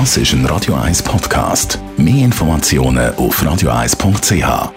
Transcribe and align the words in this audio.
Das 0.00 0.16
ist 0.16 0.32
ein 0.32 0.44
Radio 0.46 0.74
1 0.74 1.04
Podcast. 1.04 1.78
Mehr 1.96 2.24
Informationen 2.24 3.14
auf 3.14 3.40
radio1.ch. 3.40 4.72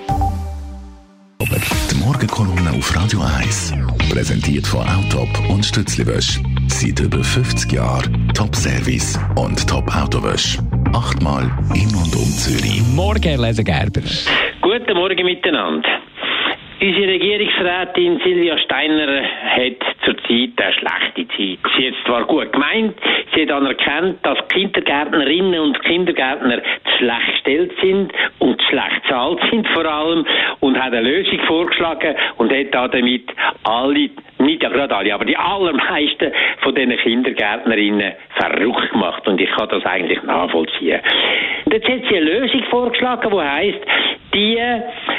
Die 1.90 1.96
Morgenkolumne 1.96 2.70
auf 2.78 2.96
Radio 2.96 3.21
1. 3.39 3.73
Präsentiert 4.11 4.67
von 4.67 4.88
Autop 4.88 5.27
und 5.49 5.65
Stützliwösch. 5.65 6.39
Seit 6.67 6.99
über 6.99 7.23
50 7.23 7.71
Jahren 7.71 8.31
Top-Service 8.35 9.19
und 9.35 9.67
Top-Autowösch. 9.67 10.59
Achtmal 10.93 11.45
in 11.73 11.88
und 11.95 12.15
um 12.15 12.29
Zürich. 12.38 12.84
Morgen, 12.93 13.23
Herr 13.23 13.39
Leser-Gerber. 13.39 14.02
Guten 14.61 14.93
Morgen 14.93 15.25
miteinander. 15.25 15.89
Unsere 16.80 17.07
Regierungsrätin 17.07 18.20
Silvia 18.23 18.55
Steiner 18.60 19.23
hat 19.23 19.96
zurzeit 20.05 20.52
eine 20.57 20.73
schlechte 20.73 21.28
Zeit. 21.30 21.73
Sie 21.75 21.88
hat 21.88 21.96
zwar 22.05 22.23
gut 22.25 22.54
gemeint, 22.54 22.93
sie 23.34 23.42
hat 23.42 23.52
anerkannt, 23.52 24.20
dass 24.21 24.38
Kindergärtnerinnen 24.50 25.60
und 25.60 25.84
Kindergärtner 25.84 26.61
schlecht 27.00 27.32
gestellt 27.32 27.71
sind 27.82 28.14
und 28.37 28.61
schlecht 28.70 29.01
zahlt 29.10 29.39
sind 29.50 29.68
vor 29.70 29.86
allem 29.86 30.24
und 30.60 30.78
hat 30.78 30.93
eine 30.93 31.01
Lösung 31.01 31.39
vorgeschlagen 31.48 32.16
und 32.38 32.53
hat 32.53 32.94
damit 32.94 33.23
alle, 33.64 34.12
nicht 34.38 34.62
ja 34.62 34.70
gerade 34.70 34.95
alle, 34.95 35.16
aber 35.16 35.25
die 35.25 35.36
allermeisten 35.36 36.31
von 36.62 36.75
diesen 36.75 36.95
Kindergärtnerinnen 36.98 38.14
verrückt 38.36 38.92
gemacht 38.92 39.28
und 39.28 39.42
ich 39.42 39.50
kann 39.50 39.70
das 39.70 39.84
eigentlich 39.84 40.22
nachvollziehen. 40.22 41.02
Und 41.66 41.73
jetzt 41.73 41.88
hat 41.88 42.02
sie 42.08 42.17
eine 42.17 42.39
Lösung 42.39 42.64
vorgeschlagen, 42.70 43.31
die 43.31 43.42
heisst, 43.42 43.80
die 44.34 44.59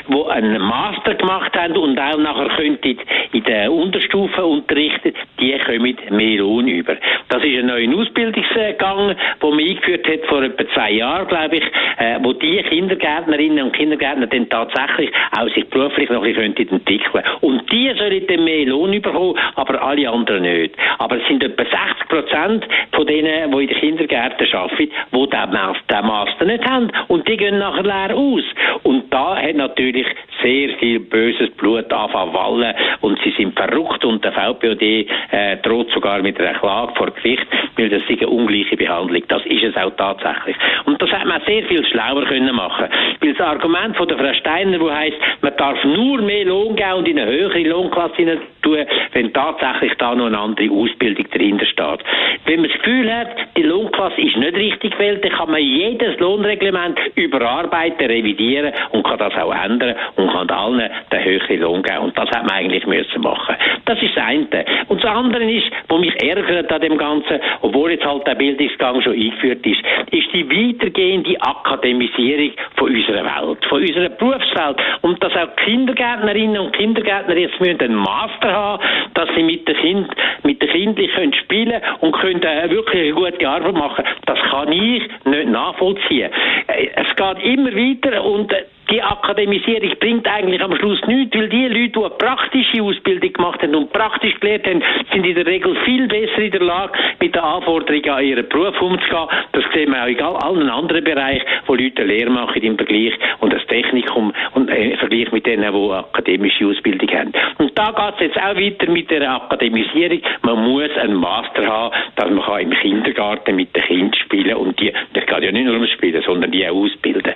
die 0.09 0.31
einen 0.31 0.61
Master 0.61 1.15
gemacht 1.15 1.57
haben 1.57 1.77
und 1.77 1.99
auch 1.99 2.19
nachher 2.19 2.49
könnten 2.57 2.99
in 3.33 3.43
der 3.45 3.73
Unterstufe 3.73 4.45
unterrichten, 4.45 5.13
die 5.41 5.59
kommen 5.59 5.97
mehr 6.11 6.39
Lohn 6.39 6.69
über. 6.69 6.97
Das 7.29 7.43
ist 7.43 7.59
ein 7.59 7.67
neuer 7.67 7.95
Ausbildungsgang, 7.97 9.15
den 9.43 9.51
man 9.51 9.59
eingeführt 9.59 10.07
hat 10.09 10.27
vor 10.27 10.43
etwa 10.43 10.65
zwei 10.75 10.93
Jahren, 10.93 11.29
glaube 11.29 11.57
ich, 11.57 11.65
äh, 11.99 12.19
wo 12.23 12.33
die 12.33 12.63
Kindergärtnerinnen 12.63 13.65
und 13.65 13.73
Kindergärtner 13.73 14.27
dann 14.27 14.49
tatsächlich 14.49 15.11
auch 15.39 15.49
sich 15.55 15.69
beruflich 15.69 16.09
noch 16.11 16.23
ein 16.23 16.35
bisschen 16.35 16.73
entwickeln 16.73 17.25
Und 17.41 17.71
die 17.71 17.93
sollen 17.97 18.27
dann 18.27 18.45
mehr 18.45 18.67
Lohn 18.67 19.01
bekommen, 19.01 19.39
aber 19.57 19.83
alle 19.83 20.09
anderen 20.09 20.43
nicht. 20.43 20.75
Aber 20.99 21.17
es 21.17 21.27
sind 21.29 21.43
etwa 21.43 21.63
60 21.63 22.09
Prozent 22.09 22.67
von 22.93 23.07
denen, 23.07 23.51
die 23.51 23.63
in 23.63 23.69
den 23.69 23.79
Kindergärten 23.79 24.47
arbeiten, 24.53 24.91
die 25.13 25.27
den 25.29 26.07
Master 26.07 26.45
nicht 26.45 26.65
haben. 26.65 26.91
Und 27.09 27.29
die 27.29 27.37
gehen 27.37 27.59
nachher 27.59 27.83
leer 27.83 28.17
aus. 28.17 28.45
Und 28.83 29.13
da 29.13 29.37
hat 29.37 29.55
natürlich 29.55 29.98
sehr 30.43 30.71
viel 30.79 31.01
böses 31.01 31.51
Blut 31.51 31.93
anfangen 31.93 32.33
wallen 32.33 32.75
und 33.01 33.19
sie 33.23 33.31
sind 33.37 33.59
verrückt 33.59 34.05
und 34.05 34.25
der 34.25 34.33
VPOD 34.33 34.83
äh, 34.83 35.57
droht 35.63 35.91
sogar 35.91 36.23
mit 36.23 36.39
einer 36.41 36.59
Klage 36.59 36.95
vor 36.95 37.11
Gericht, 37.11 37.47
weil 37.77 37.89
das 37.89 38.03
ist 38.09 38.21
eine 38.21 38.29
ungleiche 38.29 38.77
Behandlung. 38.77 39.23
Das 39.29 39.45
ist 39.47 39.63
es 39.63 39.77
auch 39.77 39.91
tatsächlich. 39.97 40.57
Und 40.85 41.01
das 41.01 41.11
hat 41.11 41.27
man 41.27 41.41
sehr 41.47 41.65
viel 41.65 41.85
schlauer 41.87 42.25
können 42.25 42.55
machen. 42.55 42.89
Weil 43.21 43.35
das 43.35 43.47
Argument 43.47 43.97
von 43.97 44.09
der 44.09 44.19
Frau 44.19 44.33
Steiner, 44.35 44.81
wo 44.81 44.91
heißt, 44.91 45.17
man 45.43 45.57
darf 45.57 45.83
nur 45.85 46.21
mehr 46.23 46.45
Lohn 46.45 46.77
geben 46.77 46.93
und 46.95 47.09
in 47.09 47.19
eine 47.19 47.31
höhere 47.31 47.63
Lohnklasse 47.63 48.39
tun, 48.63 48.87
wenn 49.13 49.33
tatsächlich 49.33 49.93
da 49.99 50.15
noch 50.15 50.27
eine 50.27 50.39
andere 50.39 50.71
Ausbildung 50.71 51.27
dahinter 51.31 51.67
steht. 51.67 52.01
Wenn 52.45 52.61
man 52.61 52.71
das 52.71 52.79
Gefühl 52.79 53.13
hat, 53.13 53.29
die 53.57 53.63
Lohnklasse 53.63 54.21
ist 54.21 54.37
nicht 54.37 54.55
richtig 54.55 54.93
gewählt, 54.93 55.25
dann 55.25 55.33
kann 55.33 55.51
man 55.51 55.63
jedes 55.63 56.19
Lohnreglement 56.19 56.99
überarbeiten, 57.15 58.07
revidieren 58.07 58.73
und 58.93 59.05
kann 59.05 59.19
das 59.19 59.35
auch 59.35 59.55
ändern 59.55 59.88
und 60.17 60.31
kann 60.31 60.51
allen 60.51 60.91
den 61.13 61.25
höheren 61.25 61.61
Lohn 61.61 61.83
geben. 61.83 61.99
Und 61.99 62.19
das 62.19 62.29
hat 62.31 62.43
man 62.43 62.53
eigentlich 62.53 62.87
müssen 62.87 63.21
machen. 63.23 63.57
Das 63.85 64.01
ist 64.03 64.17
das 64.17 64.25
eine. 64.25 64.65
Und 64.89 65.03
das 65.03 65.11
andere 65.11 65.45
ist, 65.51 65.67
was 65.89 66.01
mich 66.01 66.23
ärgert 66.23 66.73
an 66.73 66.81
dem 66.81 66.99
Ganzen, 66.99 67.41
obwohl 67.63 67.93
jetzt 67.93 68.05
halt 68.05 68.27
der 68.27 68.35
Bildungsgang 68.35 69.01
schon 69.03 69.15
eingeführt 69.15 69.65
ist, 69.67 69.81
ist 70.11 70.33
die 70.33 70.49
weitergehende 70.49 71.41
Akademisierung 71.41 72.53
von 72.77 72.95
unserer 72.95 73.25
Welt, 73.25 73.65
von 73.67 73.83
unserer 73.83 74.09
Berufswelt. 74.11 74.77
Und 75.03 75.23
dass 75.23 75.35
auch 75.37 75.57
Kindergärtnerinnen 75.57 76.59
und 76.59 76.73
Kindergärtner 76.73 77.37
jetzt 77.37 77.61
müssen 77.61 77.81
einen 77.81 77.95
Master 77.95 78.53
haben, 78.53 78.83
dass 79.15 79.29
sie 79.37 79.43
mit 79.43 79.67
den 79.69 79.77
Kindern, 79.77 80.17
mit 80.43 80.63
den 80.63 80.69
Kindern 80.69 81.07
können 81.15 81.35
spielen 81.35 81.81
und 82.01 82.13
können 82.13 82.43
äh, 82.43 82.71
wirklich 82.71 83.03
eine 83.03 83.13
gute 83.13 83.49
Arbeit 83.49 83.75
machen. 83.75 84.05
Das 84.27 84.39
kann 84.51 84.73
ich 84.73 85.03
nicht 85.25 85.49
nachvollziehen. 85.49 86.31
Äh, 86.67 86.89
es 86.95 87.17
geht 87.17 87.45
immer 87.45 87.73
weiter 87.73 88.25
und 88.25 88.53
äh, 88.53 88.65
die 88.91 89.03
Akademisierung 89.03 89.91
bringt 90.01 90.27
eigentlich 90.27 90.63
am 90.63 90.75
Schluss 90.77 91.01
nichts, 91.07 91.37
weil 91.37 91.49
die 91.49 91.69
Leute, 91.69 91.89
die 91.91 91.99
eine 91.99 92.11
praktische 92.11 92.83
Ausbildung 92.83 93.33
gemacht 93.33 93.63
haben 93.63 93.75
und 93.75 93.93
praktisch 93.93 94.39
gelernt 94.41 94.67
haben, 94.67 94.83
sind 95.13 95.27
in 95.27 95.35
der 95.35 95.47
Regel 95.47 95.77
viel 95.85 96.07
besser 96.09 96.39
in 96.39 96.51
der 96.53 96.63
Lage, 96.63 96.99
mit 97.21 97.35
den 97.35 97.43
Anforderungen 97.43 98.11
an 98.11 98.25
ihren 98.25 98.49
Beruf 98.49 98.81
umzugehen. 98.81 99.29
Das 99.53 99.65
sehen 99.75 99.93
wir 99.93 100.03
auch 100.03 100.09
in 100.09 100.21
allen 100.21 100.71
anderen 100.71 101.05
Bereichen, 101.05 101.45
wo 101.67 101.75
Leute 101.75 102.03
eine 102.03 102.13
Lehre 102.13 102.31
machen 102.31 102.63
im 102.63 102.77
Vergleich 102.77 103.13
und 103.41 103.53
das 103.53 103.65
Technikum 103.67 104.33
und 104.55 104.71
äh, 104.71 104.91
im 104.91 104.99
Vergleich 104.99 105.31
mit 105.33 105.47
denen, 105.47 105.73
die 105.73 105.93
akademische 105.93 106.67
Ausbildung 106.67 107.11
haben. 107.11 107.33
Und 107.59 107.79
da 107.79 107.91
geht 107.91 108.15
es 108.15 108.21
jetzt 108.21 108.39
auch 108.39 108.57
weiter 108.57 108.91
mit 108.91 109.11
der 109.11 109.31
Akademisierung. 109.31 110.21
Man 110.43 110.65
muss 110.65 110.97
einen 110.97 111.15
Master 111.15 111.67
haben, 111.67 111.95
dass 112.17 112.31
man 112.31 112.61
im 112.61 112.71
Kindergarten 112.71 113.57
mit 113.57 113.75
den 113.77 113.83
Kindern 113.83 114.15
spielen 114.15 114.57
und 114.57 114.81
die, 114.81 114.93
das 115.13 115.27
geht 115.27 115.43
ja 115.43 115.53
nicht 115.53 115.65
nur 115.65 115.75
ums 115.75 115.91
Spielen, 115.91 116.23
sondern 116.23 116.51
die 116.51 116.67
auch 116.67 116.75
ausbilden. 116.75 117.35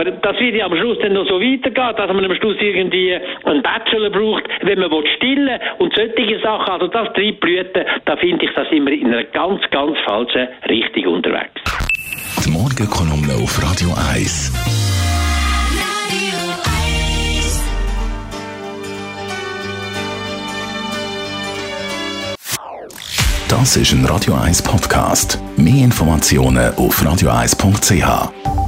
Aber 0.00 0.10
das 0.10 0.40
wird 0.40 0.54
ja 0.54 0.64
am 0.64 0.74
Schluss 0.74 0.96
dann 1.02 1.12
noch 1.12 1.28
so 1.28 1.38
weitergehen, 1.38 1.94
dass 1.94 2.06
man 2.10 2.24
am 2.24 2.34
Schluss 2.36 2.56
irgendwie 2.58 3.18
einen 3.44 3.62
Bachelor 3.62 4.08
braucht, 4.08 4.44
wenn 4.62 4.78
man 4.78 4.90
stillen 5.16 5.60
und 5.78 5.94
solche 5.94 6.40
Sachen, 6.40 6.72
also 6.72 6.86
das 6.86 7.12
Treibblüten, 7.12 7.84
da 8.06 8.16
finde 8.16 8.46
ich, 8.46 8.50
da 8.54 8.64
sind 8.70 8.86
wir 8.86 8.94
in 8.94 9.08
einer 9.08 9.24
ganz, 9.24 9.60
ganz 9.70 9.98
falschen 10.06 10.48
Richtung 10.70 11.16
unterwegs. 11.16 11.52
Die 12.46 12.50
Morgenkolumne 12.50 13.34
auf 13.42 13.62
Radio 13.62 13.90
1. 14.14 14.56
Das 23.50 23.76
ist 23.76 23.92
ein 23.92 24.06
Radio 24.06 24.32
1 24.34 24.62
Podcast. 24.62 25.38
Mehr 25.58 25.84
Informationen 25.84 26.72
auf 26.76 27.02
radio1.ch. 27.02 28.59